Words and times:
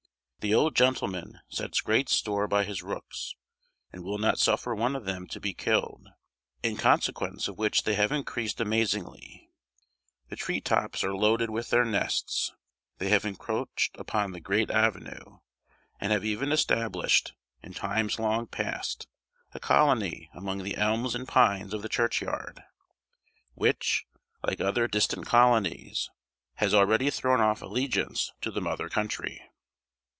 The 0.43 0.55
old 0.55 0.75
gentleman 0.75 1.39
sets 1.49 1.81
great 1.81 2.09
store 2.09 2.47
by 2.47 2.63
his 2.63 2.81
rooks, 2.81 3.35
and 3.93 4.03
will 4.03 4.17
not 4.17 4.39
suffer 4.39 4.73
one 4.73 4.95
of 4.95 5.05
them 5.05 5.27
to 5.27 5.39
be 5.39 5.53
killed, 5.53 6.07
in 6.63 6.77
consequence 6.77 7.47
of 7.47 7.59
which 7.59 7.83
they 7.83 7.93
have 7.93 8.11
increased 8.11 8.59
amazingly; 8.59 9.51
the 10.29 10.35
tree 10.35 10.59
tops 10.59 11.03
are 11.03 11.15
loaded 11.15 11.51
with 11.51 11.69
their 11.69 11.85
nests; 11.85 12.55
they 12.97 13.09
have 13.09 13.23
encroached 13.23 13.95
upon 13.99 14.31
the 14.31 14.39
great 14.39 14.71
avenue, 14.71 15.41
and 15.99 16.11
have 16.11 16.25
even 16.25 16.51
established, 16.51 17.35
in 17.61 17.75
times 17.75 18.17
long 18.17 18.47
past, 18.47 19.07
a 19.53 19.59
colony 19.59 20.27
among 20.33 20.63
the 20.63 20.75
elms 20.75 21.13
and 21.13 21.27
pines 21.27 21.71
of 21.71 21.83
the 21.83 21.87
churchyard, 21.87 22.63
which, 23.53 24.07
like 24.41 24.59
other 24.59 24.87
distant 24.87 25.27
colonies, 25.27 26.09
has 26.55 26.73
already 26.73 27.11
thrown 27.11 27.39
off 27.41 27.61
allegiance 27.61 28.31
to 28.41 28.49
the 28.49 28.59
mother 28.59 28.89
country. 28.89 29.43